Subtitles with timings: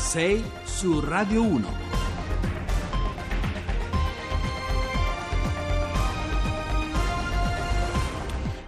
[0.00, 1.89] 6 su Radio 1.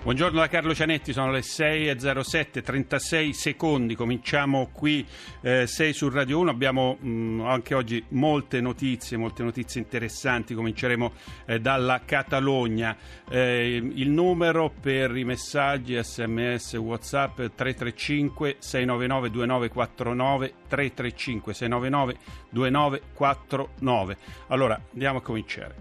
[0.02, 5.06] Buongiorno da Carlo Cianetti, sono le 6.07, 36 secondi, cominciamo qui
[5.42, 11.12] eh, 6 su Radio 1, abbiamo mh, anche oggi molte notizie, molte notizie interessanti, cominceremo
[11.46, 12.96] eh, dalla Catalogna,
[13.30, 22.16] eh, il numero per i messaggi sms whatsapp 335 699 2949 335 699
[22.50, 24.16] 2949
[24.48, 25.76] allora andiamo a cominciare.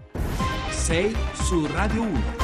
[0.70, 2.41] 6 su Radio 1.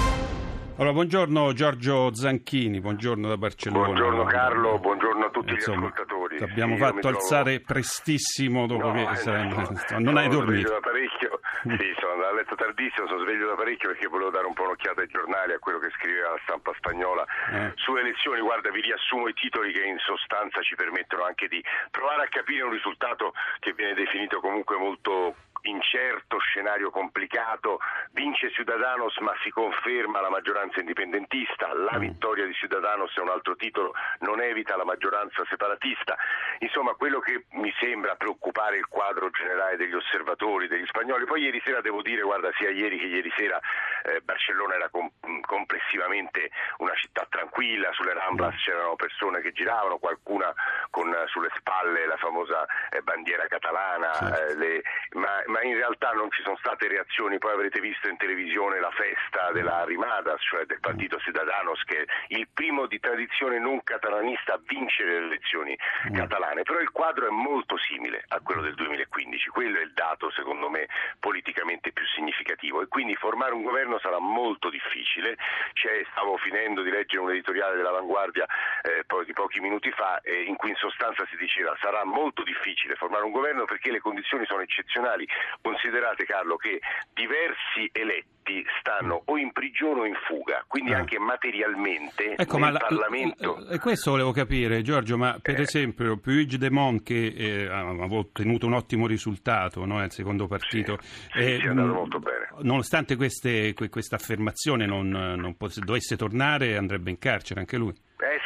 [0.78, 3.86] Allora, buongiorno Giorgio Zanchini, buongiorno da Barcellona.
[3.86, 6.36] Buongiorno Carlo, buongiorno a tutti Insomma, gli ascoltatori.
[6.36, 9.58] Ti abbiamo Sì, fatto mi trovo- alzare prestissimo dopo No, che eh, sarai- no,
[9.98, 10.70] non hai dormito.
[10.70, 14.46] da parecchio, sì, sono andato a letto tardissimo, sono sveglio da parecchio perché volevo dare
[14.46, 17.72] un po' un'occhiata ai giornali, a quello che scriveva la stampa spagnola Eh.
[17.74, 18.38] sulle elezioni.
[18.38, 21.58] Guarda, vi riassumo i titoli che in sostanza ci permettono anche di
[21.90, 27.78] provare a capire un risultato che viene definito comunque molto incerto, scenario complicato,
[28.12, 33.56] vince Ciudadanos ma si conferma la maggioranza indipendentista, la vittoria di Ciudadanos è un altro
[33.56, 36.16] titolo, non evita la maggioranza separatista,
[36.60, 41.60] insomma quello che mi sembra preoccupare il quadro generale degli osservatori, degli spagnoli, poi ieri
[41.64, 43.60] sera devo dire, guarda sia ieri che ieri sera
[44.04, 45.10] eh, Barcellona era com-
[45.42, 50.52] complessivamente una città tranquilla, sulle Ramblas c'erano persone che giravano, qualcuna
[50.90, 54.58] con eh, sulle spalle la famosa eh, bandiera catalana, Certo.
[54.58, 54.82] le-
[55.12, 58.90] ma, ma in realtà non ci sono state reazioni, poi avrete visto in televisione la
[58.90, 64.54] festa della Rimadas, cioè del partito Ciudadanos, che è il primo di tradizione non catalanista
[64.54, 65.76] a vincere le elezioni
[66.12, 70.30] catalane, però il quadro è molto simile a quello del 2015, quello è il dato
[70.30, 70.86] secondo me
[71.18, 72.82] politicamente più significativo.
[72.82, 75.36] E quindi formare un governo sarà molto difficile,
[75.72, 78.44] C'è- stavo finendo di leggere un editoriale dell'Avanguardia
[78.82, 82.94] eh, di pochi minuti fa eh, in cui in sostanza si diceva sarà molto difficile
[82.96, 85.26] formare un governo perché le condizioni sono eccezionali.
[85.62, 86.80] Considerate Carlo che
[87.14, 88.37] diversi eletti
[88.80, 90.98] stanno o in prigione o in fuga, quindi Ah.
[90.98, 93.66] anche materialmente Ecco, ma la- Parlamento.
[93.68, 95.62] e questo volevo capire, Giorgio, ma per Eh.
[95.62, 100.02] esempio Puig de Mon che eh, ha ottenuto un ottimo risultato, no?
[100.02, 102.48] il secondo partito, Sì, sì, è andato molto bene.
[102.62, 107.92] nonostante queste- que- questa affermazione non, non poss- dovesse tornare andrebbe in carcere anche lui.
[108.20, 108.37] Eh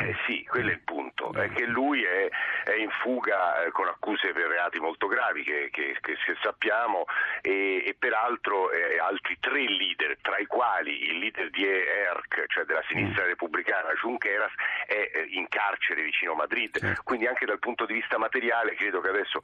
[0.00, 2.28] eh sì, quello è il punto, è che lui è,
[2.64, 7.04] è in fuga eh, con accuse per reati molto gravi che, che- che- sappiamo
[7.40, 12.64] e, e peraltro eh, altri tre leader, tra i quali il leader di ERC, cioè
[12.64, 14.52] della sinistra repubblicana, Junqueras,
[14.86, 19.00] è eh, in carcere vicino a Madrid, quindi anche dal punto di vista materiale credo
[19.00, 19.40] che adesso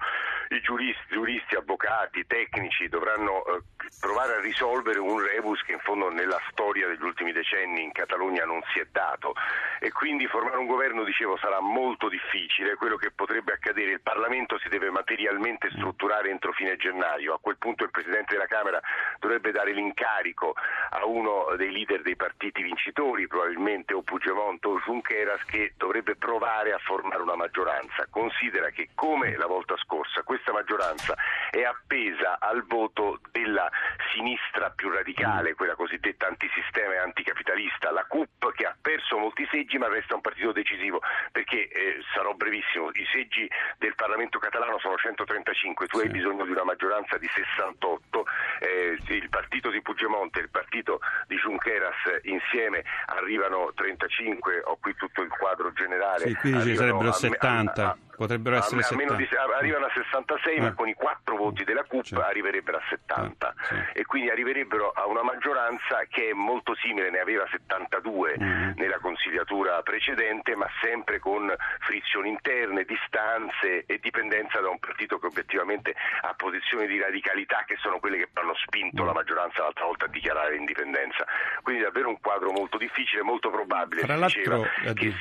[0.51, 3.61] i giuristi, giuristi avvocati, tecnici dovranno eh,
[4.01, 8.45] provare a risolvere un rebus che in fondo nella storia degli ultimi decenni in Catalogna
[8.45, 9.35] non si è dato.
[9.81, 12.75] E quindi formare un governo, dicevo, sarà molto difficile.
[12.75, 17.33] Quello che potrebbe accadere, il Parlamento si deve materialmente strutturare entro fine gennaio.
[17.33, 18.79] A quel punto il Presidente della Camera
[19.19, 20.55] dovrebbe dare l'incarico
[20.91, 26.73] a uno dei leader dei partiti vincitori, probabilmente o Puigdemont o Junqueras, che dovrebbe provare
[26.73, 28.07] a formare una maggioranza.
[28.11, 31.15] Considera che, come la volta scorsa, questa maggioranza
[31.51, 33.71] è appesa al voto della
[34.13, 39.79] sinistra più radicale, quella cosiddetta antisistema e anticapitalista, la CUP, che ha perso molti seggi
[39.79, 41.01] ma resta un partito decisivo,
[41.33, 46.51] perché eh, sarò brevissimo, i seggi del Parlamento catalano sono 135, tu hai bisogno di
[46.51, 48.25] una maggioranza di 68,
[48.61, 54.95] eh, il partito di Puigdemont e il partito di Junqueras insieme arrivano 35, ho qui
[54.97, 56.27] tutto il quadro generale.
[56.29, 59.27] Sì, quindi ci sarebbero a me- 70, a- a- potrebbero a- essere a meno di-
[59.27, 59.57] 70.
[59.57, 60.75] arrivano a 66, ma Eh.
[60.75, 62.25] con i quattro voti della CUP Certo.
[62.25, 63.75] arriverebbero a 70 Eh, sì.
[64.01, 68.75] e quindi arriverebbero a una maggioranza che è molto simile, ne aveva 72 Mhm.
[68.77, 75.27] nella consigliatura precedente, ma sempre con frizioni interne, distanze e dipendenza da un partito che
[75.27, 79.07] obiettivamente ha posizioni di radicalità che sono quelle che hanno spinto Mm.
[79.07, 81.25] la maggioranza l'altra volta a dichiarare l'indipendenza.
[81.63, 85.15] Quindi davvero un quadro molto difficile, molto probabile Fra si l'altro, diceva, eh, che,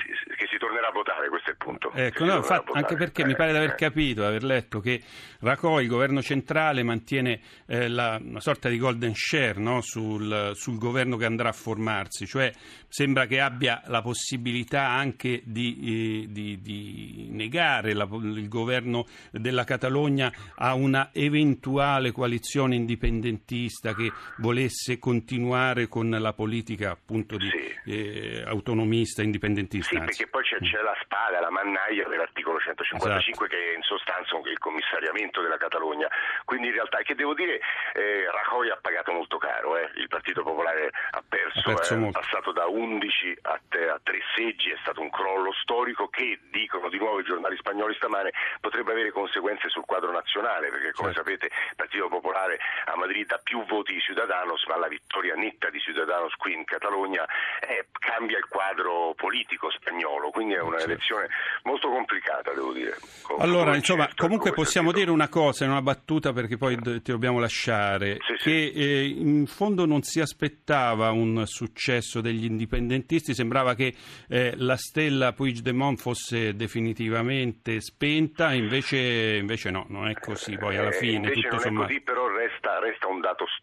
[0.53, 1.91] si, tornerà a votare, questo è il punto.
[1.93, 3.75] Ecco, no, infatti, anche perché Eh, mi pare di aver eh.
[3.75, 5.01] capito, di aver letto che
[5.39, 10.77] Rajoy, il governo centrale, mantiene eh, la- una sorta di golden share no, sul, sul
[10.77, 12.51] governo che andrà a formarsi, cioè
[12.87, 19.63] sembra che abbia la possibilità anche di, eh, di- di negare la- il governo della
[19.63, 27.91] Catalogna a una eventuale coalizione indipendentista che volesse continuare con la politica appunto di, Sì.
[27.91, 29.89] eh, autonomista, indipendentista.
[29.89, 33.47] Sì, c'è, c'è, la spada, la mannaia dell'articolo 155 esatto.
[33.47, 36.07] che è in sostanza il commissariamento della Catalogna.
[36.45, 37.59] Quindi in realtà, che devo dire,
[37.93, 39.89] eh, Rajoy ha pagato molto caro, eh.
[39.95, 44.19] il Partito Popolare ha perso, ha perso è passato da 11 a, te, a 3
[44.35, 48.91] seggi, è stato un crollo storico che, dicono di nuovo i giornali spagnoli stamane, potrebbe
[48.91, 51.29] avere conseguenze sul quadro nazionale, perché come certo.
[51.29, 55.69] sapete il Partito Popolare a Madrid ha più voti di Ciudadanos, ma la vittoria netta
[55.69, 57.25] di Ciudadanos qui in Catalogna
[57.61, 60.91] eh, cambia il quadro politico spagnolo, quindi è una certo.
[60.91, 61.27] elezione
[61.63, 62.97] molto complicata, devo dire.
[63.21, 67.39] Con allora, insomma, comunque possiamo dire una cosa, in una battuta perché poi ti dobbiamo
[67.39, 68.79] lasciare, sì, che sì.
[68.79, 73.93] Eh, in fondo non si aspettava un successo degli indipendentisti, sembrava che
[74.27, 80.89] eh, la stella Puigdemont fosse definitivamente spenta, invece, invece no, non è così poi alla
[80.89, 81.31] eh, fine.
[81.31, 81.87] Tutto sommato.
[81.87, 83.62] così, però resta, resta, un dato storico,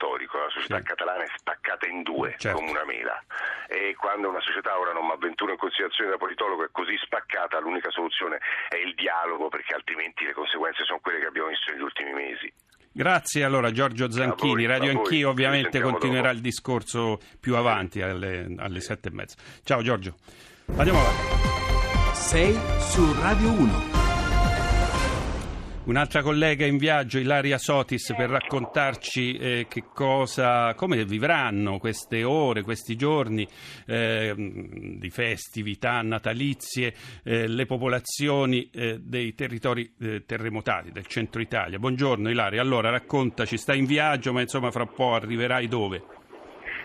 [0.61, 0.85] società sì.
[0.85, 2.59] catalana è spaccata in due certo.
[2.59, 3.23] come una mela
[3.67, 7.59] e quando una società, ora non mi avventuro in considerazione da politologo, è così spaccata
[7.61, 11.83] l'unica soluzione è il dialogo perché altrimenti le conseguenze sono quelle che abbiamo visto negli
[11.83, 12.53] ultimi mesi.
[12.93, 16.35] Grazie allora Giorgio Zanchini, voi, Radio Anch'io ovviamente continuerà dopo.
[16.35, 19.37] il discorso più avanti alle, alle sette e mezza.
[19.63, 20.17] Ciao Giorgio,
[20.77, 22.15] andiamo avanti.
[22.15, 24.00] Sei su Radio 1.
[25.83, 32.63] Un'altra collega in viaggio, Ilaria Sotis, per raccontarci eh, che cosa, come vivranno queste ore,
[32.63, 33.49] questi giorni
[33.87, 36.95] eh, di festività natalizie
[37.25, 41.79] eh, le popolazioni eh, dei territori eh, terremotati del centro Italia.
[41.79, 46.20] Buongiorno Ilaria, allora raccontaci, stai in viaggio ma insomma fra un po' arriverai dove?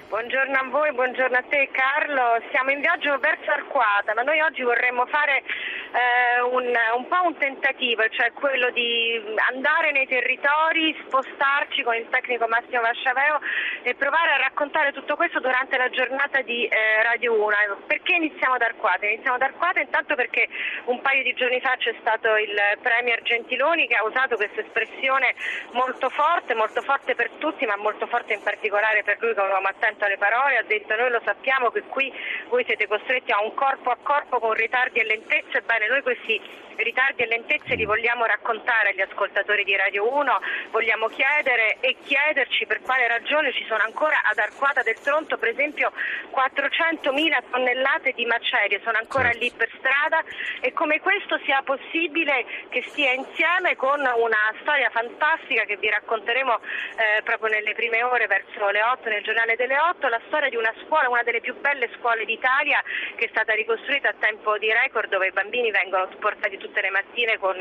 [0.07, 2.39] Buongiorno a voi, buongiorno a te Carlo.
[2.51, 7.35] Siamo in viaggio verso Arquata, ma noi oggi vorremmo fare eh, un, un, po' un
[7.37, 9.19] tentativo, cioè quello di
[9.51, 13.39] andare nei territori, spostarci con il tecnico Massimo Vasciaveo
[13.81, 17.55] e provare a raccontare tutto questo durante la giornata di eh, Radio 1.
[17.87, 19.07] Perché iniziamo da Arquata?
[19.07, 20.47] Iniziamo da Arquata intanto perché
[20.85, 25.33] un paio di giorni fa c'è stato il Premier Gentiloni che ha usato questa espressione
[25.71, 29.67] molto forte, molto forte per tutti, ma molto forte in particolare per lui come uomo
[29.67, 32.11] attento alle parole, ha detto noi lo sappiamo che qui
[32.49, 36.41] voi siete costretti a un corpo a corpo con ritardi e lentezze, ebbene noi questi
[36.83, 42.65] ritardi e lentezze li vogliamo raccontare agli ascoltatori di Radio 1, vogliamo chiedere e chiederci
[42.65, 45.91] per quale ragione ci sono ancora ad Arquata del Tronto per esempio
[46.31, 49.39] 400.000 tonnellate di macerie, sono ancora certo.
[49.39, 50.23] lì per strada
[50.59, 56.59] e come questo sia possibile che stia insieme con una storia fantastica che vi racconteremo
[56.59, 60.55] eh, proprio nelle prime ore verso le 8 nel giornale delle 8, la storia di
[60.55, 62.81] una scuola, una delle più belle scuole d'Italia
[63.15, 66.89] che è stata ricostruita a tempo di record dove i bambini vengono sportati tutte le
[66.89, 67.55] mattine con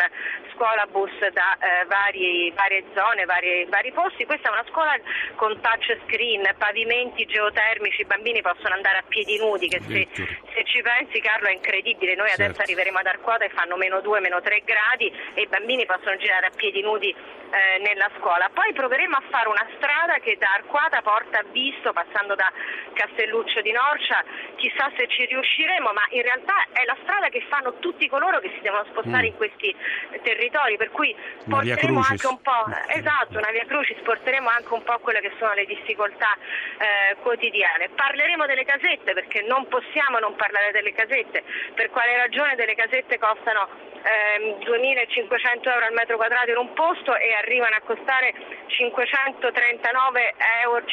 [0.55, 4.25] scuola bus da eh, vari, varie zone, vari, vari posti.
[4.25, 4.97] Questa è una scuola
[5.35, 10.65] con touch screen, pavimenti geotermici, i bambini possono andare a piedi nudi, che se, se
[10.65, 12.43] ci pensi Carlo è incredibile, noi certo.
[12.43, 16.17] adesso arriveremo ad Arquata e fanno meno 2, meno 3 gradi e i bambini possono
[16.17, 17.11] girare a piedi nudi
[17.55, 18.51] eh, nella scuola.
[18.53, 22.51] Poi proveremo a fare una strada che da Arquata porta a Visto, passando da
[22.93, 24.23] Castelluccio di Norcia,
[24.55, 28.53] chissà se ci riusciremo, ma in realtà è la strada che fanno tutti coloro che
[28.55, 29.27] si devono spostare mm.
[29.27, 29.75] in questi
[30.23, 31.15] territori, per cui
[31.49, 35.53] porteremo anche un po', esatto, una via crucis, porteremo anche un po' quelle che sono
[35.55, 36.39] le difficoltà
[36.79, 37.91] eh, quotidiane.
[37.91, 41.43] Parleremo delle casette perché non possiamo non parlare delle casette,
[41.75, 43.69] per quale ragione delle casette costano
[44.05, 48.35] eh, 2.500 euro al metro quadrato in un posto e arrivano a costare
[48.67, 50.85] 539 euro,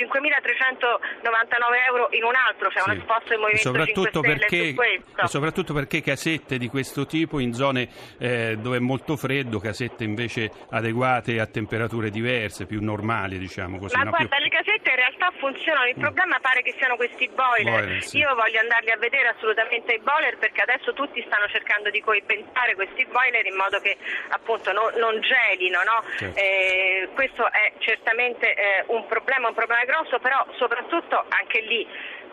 [1.19, 2.89] 5.399 euro in un altro, cioè sì.
[2.89, 7.53] un esposto del Movimento soprattutto 5 Stelle perché, Soprattutto perché casette di questo tipo in
[7.53, 13.77] zone eh, dove è molto freddo, casette invece adeguate a temperature diverse, più normali diciamo
[13.77, 13.95] così.
[13.95, 14.09] Ma no?
[14.09, 14.43] guarda, più...
[14.45, 16.01] le casette in realtà funzionano, il mm.
[16.01, 17.81] problema pare che siano questi boiler.
[17.81, 18.17] boiler sì.
[18.17, 22.75] Io voglio andarli a vedere assolutamente i boiler perché adesso tutti stanno cercando di coibentare
[22.75, 23.97] questi boiler in modo che
[24.29, 25.79] appunto no, non gelino.
[25.83, 26.03] No?
[26.17, 26.39] Certo.
[26.39, 31.87] Eh, questo è certamente eh, un problema, un problema grosso, però soprattutto anche lì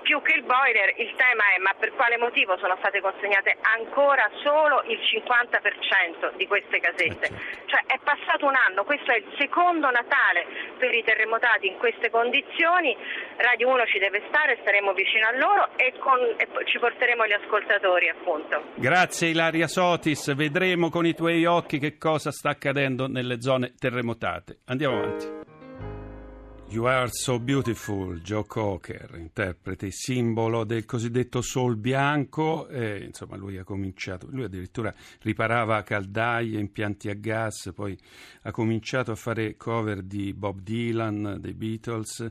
[0.08, 4.24] più che il boiler il tema è ma per quale motivo sono state consegnate ancora
[4.42, 7.26] solo il 50% di queste casette?
[7.26, 7.66] Eh, certo.
[7.66, 10.46] Cioè è passato un anno, questo è il secondo Natale
[10.78, 12.96] per i terremotati in queste condizioni,
[13.36, 17.32] Radio 1 ci deve stare, staremo vicino a loro e, con, e ci porteremo gli
[17.32, 18.62] ascoltatori appunto.
[18.76, 24.60] Grazie Ilaria Sotis, vedremo con i tuoi occhi che cosa sta accadendo nelle zone terremotate.
[24.64, 25.37] Andiamo avanti.
[26.70, 33.56] You Are So Beautiful, Joe Cocker, interprete simbolo del cosiddetto soul bianco, eh, insomma lui
[33.56, 37.98] ha cominciato, lui addirittura riparava caldaie, impianti a gas, poi
[38.42, 42.28] ha cominciato a fare cover di Bob Dylan, dei Beatles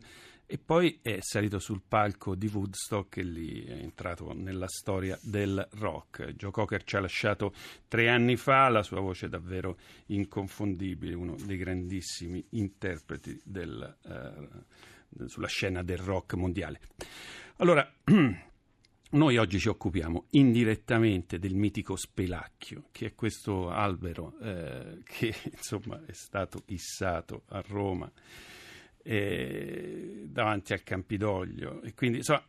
[0.50, 5.68] e poi è salito sul palco di Woodstock e lì è entrato nella storia del
[5.74, 6.32] rock.
[6.36, 7.54] Joe Cocker ci ha lasciato
[7.90, 15.28] tre anni fa, la sua voce è davvero inconfondibile, uno dei grandissimi interpreti del, eh,
[15.28, 16.80] sulla scena del rock mondiale.
[17.58, 17.86] Allora,
[19.12, 26.02] noi oggi ci occupiamo indirettamente del mitico spelacchio, che è questo albero eh, che insomma
[26.06, 28.10] è stato issato a Roma
[29.04, 31.82] eh, davanti al Campidoglio.
[31.82, 32.44] E quindi, insomma,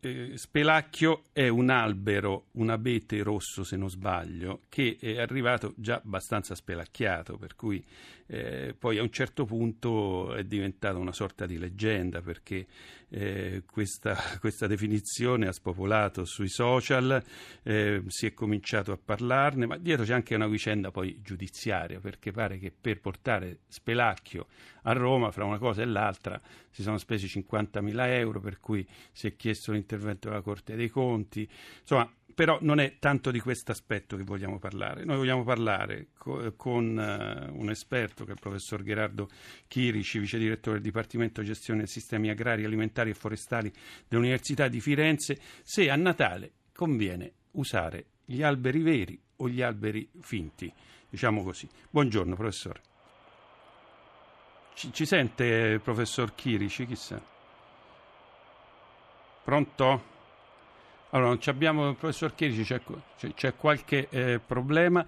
[0.00, 5.96] eh, Spelacchio è un albero, un abete rosso se non sbaglio, che è arrivato già
[5.96, 7.84] abbastanza spelacchiato, per cui
[8.30, 12.66] eh, poi a un certo punto è diventata una sorta di leggenda perché
[13.08, 17.22] eh, questa, questa, definizione ha spopolato sui social,
[17.62, 22.30] eh, si è cominciato a parlarne, ma dietro c'è anche una vicenda poi giudiziaria perché
[22.30, 24.46] pare che per portare Spelacchio
[24.82, 26.38] a Roma fra una cosa e l'altra
[26.70, 31.48] si sono spesi 50.000 euro per cui si è chiesto l'intervento della Corte dei Conti,
[31.80, 35.04] insomma però non è tanto di questo aspetto che vogliamo parlare.
[35.04, 39.28] Noi vogliamo parlare co- con uh, un esperto che è il professor Gerardo
[39.66, 43.72] Chirici, vice direttore del Dipartimento Gestione dei Sistemi Agrari, Alimentari e Forestali
[44.06, 50.72] dell'Università di Firenze, se a Natale conviene usare gli alberi veri o gli alberi finti,
[51.10, 51.68] diciamo così.
[51.90, 52.82] Buongiorno professore.
[54.74, 57.20] Ci, ci sente professor Chirici, chissà?
[59.42, 60.17] Pronto?
[61.10, 62.80] Allora, non abbiamo il professor Chierici, c'è,
[63.16, 65.04] c'è, c'è qualche eh, problema.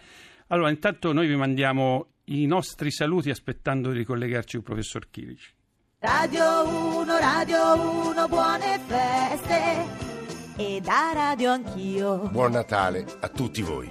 [0.48, 5.52] Allora, intanto noi vi mandiamo i nostri saluti aspettando di ricollegarci il professor Chirici.
[5.98, 10.08] Radio 1, Radio 1, buone feste
[10.56, 12.28] e da radio anch'io.
[12.30, 13.90] Buon Natale a tutti voi.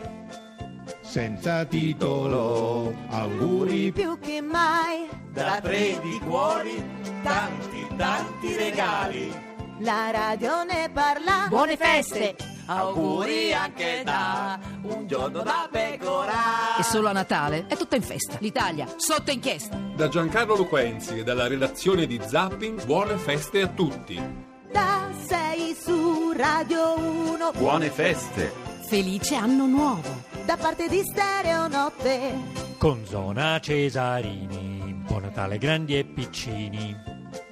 [1.01, 5.07] Senza titolo, auguri più che mai.
[5.31, 6.83] Da tre di cuori,
[7.21, 9.47] tanti, tanti regali
[9.79, 11.47] la radio ne parla.
[11.49, 12.35] Buone feste!
[12.65, 16.77] Auguri anche da un giorno da pecora.
[16.77, 18.37] E solo a Natale è tutta in festa.
[18.39, 19.75] L'Italia sotto inchiesta.
[19.95, 24.21] Da Giancarlo Luquenzi e dalla redazione di Zapping, buone feste a tutti.
[24.71, 27.51] Da 6 su Radio 1.
[27.57, 28.53] Buone feste.
[28.87, 30.27] Felice anno nuovo.
[30.45, 32.33] Da parte di Stereo Notte.
[32.77, 34.93] Con Zona Cesarini.
[35.07, 37.08] Buon Natale grandi e piccini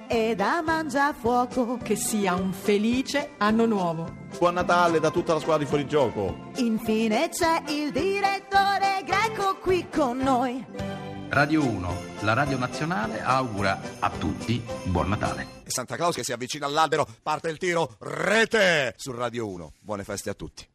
[0.08, 1.78] e da mangiafuoco.
[1.78, 4.26] Che sia un felice anno nuovo.
[4.38, 6.50] Buon Natale da tutta la squadra di Fuorigioco.
[6.56, 10.64] Infine c'è il direttore greco qui con noi.
[11.30, 15.46] Radio 1, la radio nazionale, augura a tutti buon Natale.
[15.66, 19.72] Santa Claus che si avvicina all'albero, parte il tiro, rete su Radio 1.
[19.80, 20.66] Buone feste a tutti.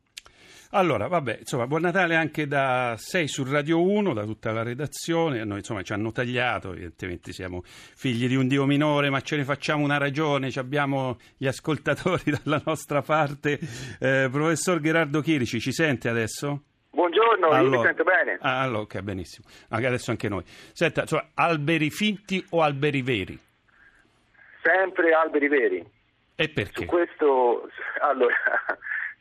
[0.75, 5.43] Allora, vabbè, insomma, buon Natale anche da 6 su Radio 1, da tutta la redazione.
[5.43, 9.43] Noi, insomma, ci hanno tagliato, evidentemente siamo figli di un dio minore, ma ce ne
[9.43, 13.59] facciamo una ragione, abbiamo gli ascoltatori dalla nostra parte.
[13.99, 16.63] Eh, professor Gerardo Chirici, ci sente adesso?
[16.89, 18.37] Buongiorno, allora, io mi sento bene.
[18.41, 19.47] Ah, allora, ok, benissimo.
[19.69, 20.43] Anche adesso anche noi.
[20.43, 23.39] Senta, insomma, alberi finti o alberi veri?
[24.63, 25.85] Sempre alberi veri.
[26.33, 26.81] E perché?
[26.81, 27.69] Su questo,
[28.01, 28.33] allora...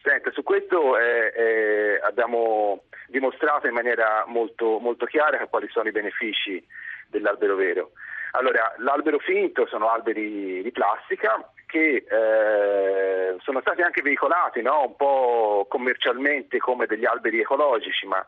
[0.02, 5.92] Senta, su questo eh, eh, abbiamo dimostrato in maniera molto, molto chiara quali sono i
[5.92, 6.64] benefici
[7.06, 7.92] dell'albero vero.
[8.32, 14.86] Allora, l'albero finto sono alberi di plastica che eh, sono stati anche veicolati no?
[14.86, 18.26] un po' commercialmente come degli alberi ecologici, ma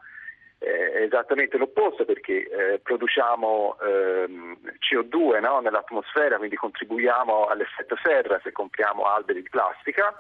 [0.61, 5.59] eh, è esattamente l'opposto perché eh, produciamo ehm, CO2 no?
[5.59, 10.15] nell'atmosfera, quindi contribuiamo all'effetto serra se compriamo alberi di plastica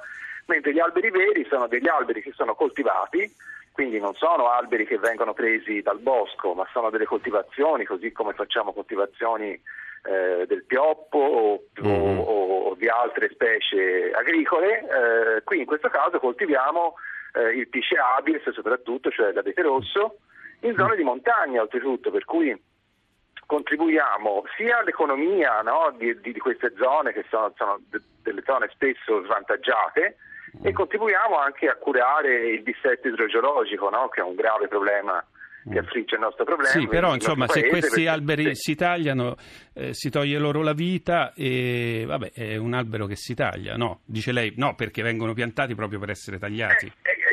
[0.46, 3.30] mentre gli alberi veri sono degli alberi che sono coltivati,
[3.72, 8.32] quindi non sono alberi che vengono presi dal bosco, ma sono delle coltivazioni, così come
[8.32, 12.18] facciamo coltivazioni eh, del pioppo o, mm-hmm.
[12.18, 14.78] o, o, di altre specie agricole.
[14.78, 16.94] Eh, qui in questo caso coltiviamo
[17.34, 20.18] eh, il Pisce abilis soprattutto, cioè l'abete rosso,
[20.60, 22.56] in zone di montagna oltretutto, per cui
[23.46, 29.22] contribuiamo sia all'economia no, di, di, queste zone che sono, sono de, delle zone spesso
[29.24, 30.16] svantaggiate,
[30.62, 34.08] e contribuiamo anche a curare il dissesto idrogeologico, no?
[34.08, 35.25] che è un grave problema
[35.70, 36.70] che affligge il nostro problema.
[36.70, 38.08] Sì, però insomma, se questi perché...
[38.08, 39.37] alberi si tagliano,
[39.73, 44.00] eh, si toglie loro la vita e vabbè, è un albero che si taglia, no?
[44.04, 46.87] Dice lei, no, perché vengono piantati proprio per essere tagliati.
[46.87, 47.23] Eh, sì,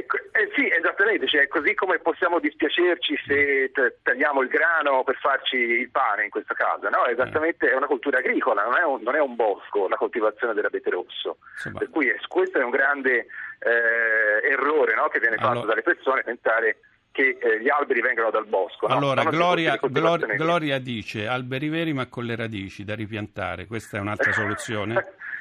[1.12, 6.30] esattamente, cioè, così come possiamo dispiacerci se tagliamo il grano per farci il pane in
[6.30, 7.06] questo caso, no?
[7.06, 10.90] esattamente è una cultura agricola, non è un, non è un bosco la coltivazione dell'abete
[10.90, 11.80] rosso, Insomma.
[11.80, 13.28] per cui questo è un grande
[13.60, 15.08] eh, errore no?
[15.10, 15.68] che viene fatto allora...
[15.68, 16.78] dalle persone pensare
[17.12, 18.88] che eh, gli alberi vengano dal bosco.
[18.88, 18.96] no?
[18.96, 20.50] Allora, Stanno Gloria, tutte le Glor- coltivazioni.
[20.50, 25.14] Gloria dice alberi veri ma con le radici da ripiantare, questa è un'altra soluzione?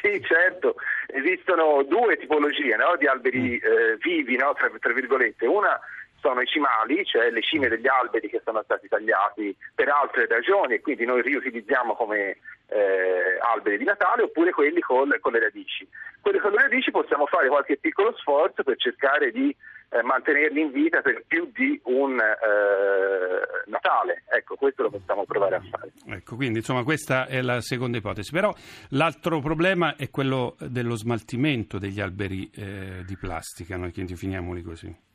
[0.00, 0.76] Sì, certo,
[1.06, 5.46] esistono due tipologie no, di alberi eh, vivi, no, tra, tra virgolette.
[5.46, 5.78] Una
[6.20, 10.74] sono i cimali, cioè le cime degli alberi che sono stati tagliati per altre ragioni
[10.74, 12.38] e quindi noi riutilizziamo come
[12.68, 15.88] eh, alberi di Natale, oppure quelli con, con le radici.
[16.20, 19.54] Quelli con le radici possiamo fare qualche piccolo sforzo per cercare di
[19.90, 24.24] eh, mantenerli in vita per più di un eh, Natale.
[24.28, 25.92] Ecco, questo lo possiamo provare a fare.
[26.06, 28.30] Ecco, quindi insomma questa è la seconda ipotesi.
[28.30, 28.52] Però
[28.90, 35.06] l'altro problema è quello dello smaltimento degli alberi eh, di plastica, noi che definiamoli così.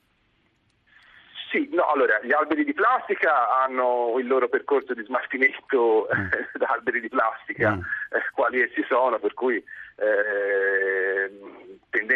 [1.52, 6.66] Sì, no, allora, gli alberi di plastica hanno il loro percorso di smaltimento eh, da
[6.70, 10.83] alberi di plastica, eh, quali essi sono, per cui eh.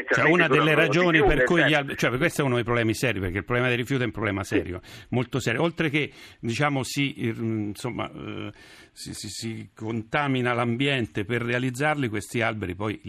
[0.09, 2.93] Cioè una delle ragioni per cui gli senso- alberi, cioè questo è uno dei problemi
[2.93, 5.61] seri, perché il problema dei rifiuti è un problema serio, molto serio.
[5.61, 8.51] Oltre che diciamo si, eh, insomma, eh,
[8.93, 12.99] si, si- si contamina l'ambiente per realizzarli, questi alberi poi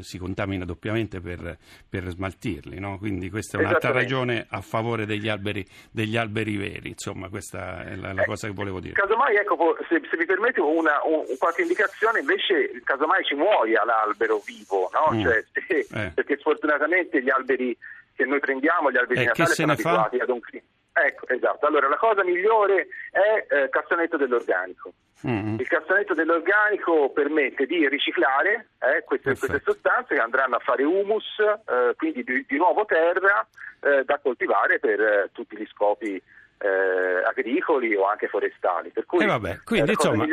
[0.00, 1.56] si contamina doppiamente per,
[1.88, 2.98] per smaltirli, no?
[2.98, 7.96] Quindi questa è un'altra ragione a favore degli alberi, degli alberi veri, insomma questa è
[7.96, 8.94] la, la cosa che volevo dire.
[8.94, 14.40] Casomai, ecco, se, se mi permette una, un- qualche indicazione, invece, casomai ci muoia l'albero
[14.46, 15.16] vivo, no?
[15.16, 15.22] Mm.
[15.22, 16.10] Cioè, se- Eh.
[16.14, 17.76] perché sfortunatamente gli alberi
[18.14, 19.88] che noi prendiamo, gli alberi Eh, di Natale, sono ne fa?
[19.90, 20.64] abituati ad un clima.
[20.92, 21.66] Ecco, esatto.
[21.66, 24.92] Allora, la cosa migliore è eh, cassonetto dell'organico.
[25.26, 25.58] Mm.
[25.58, 31.38] Il cassonetto dell'organico permette di riciclare eh, queste, queste sostanze che andranno a fare humus,
[31.38, 33.46] eh, quindi di, di nuovo terra
[33.80, 36.22] eh, da coltivare per eh, tutti gli scopi
[36.58, 38.90] eh, agricoli o anche forestali.
[38.90, 40.26] Per cui E vabbè, quindi eh, insomma,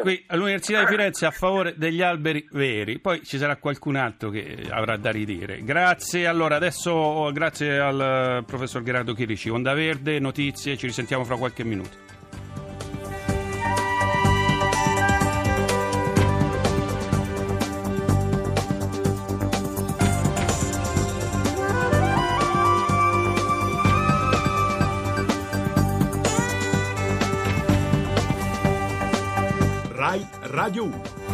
[0.00, 4.66] qui all'Università di Firenze a favore degli alberi veri, poi ci sarà qualcun altro che
[4.70, 5.62] avrà da ridire.
[5.62, 8.00] Grazie, allora adesso grazie al
[8.40, 12.05] eh, professor Gerardo Chirici, Onda Verde, notizie, ci risentiamo fra qualche minuto.
[30.86, 31.25] Rai Radio 1.